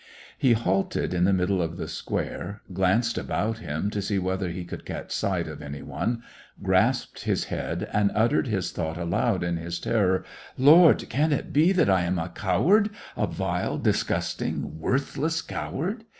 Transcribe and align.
He 0.35 0.53
halted 0.53 1.13
in 1.13 1.25
the 1.25 1.31
middle 1.31 1.61
of 1.61 1.77
the 1.77 1.87
square, 1.87 2.63
glanced 2.73 3.19
about 3.19 3.59
him, 3.59 3.91
to 3.91 4.01
see 4.01 4.17
whether 4.17 4.49
he 4.49 4.65
could 4.65 4.83
catch 4.83 5.11
sight 5.11 5.47
of 5.47 5.61
any 5.61 5.83
one, 5.83 6.23
grasped 6.63 7.25
his 7.25 7.43
head, 7.43 7.87
and 7.93 8.11
uttered 8.15 8.47
his 8.47 8.71
thought 8.71 8.97
aloud 8.97 9.43
in 9.43 9.57
his 9.57 9.79
terror:—" 9.79 10.25
Lord! 10.57 11.07
Can 11.09 11.31
it 11.31 11.53
be 11.53 11.71
that 11.73 11.87
I 11.87 12.01
am 12.01 12.17
a 12.17 12.29
coward, 12.29 12.89
a 13.15 13.27
vile, 13.27 13.77
disgusting, 13.77 14.79
worthless 14.79 15.43
cow 15.43 15.77
ard 15.79 16.03